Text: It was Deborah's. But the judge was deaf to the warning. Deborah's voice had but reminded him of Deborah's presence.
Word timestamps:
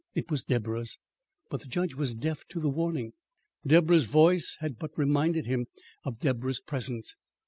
It 0.15 0.31
was 0.31 0.43
Deborah's. 0.45 0.97
But 1.51 1.61
the 1.61 1.67
judge 1.67 1.93
was 1.93 2.15
deaf 2.15 2.43
to 2.47 2.59
the 2.59 2.71
warning. 2.71 3.13
Deborah's 3.67 4.07
voice 4.07 4.57
had 4.59 4.79
but 4.79 4.97
reminded 4.97 5.45
him 5.45 5.67
of 6.05 6.17
Deborah's 6.17 6.59
presence. 6.59 7.15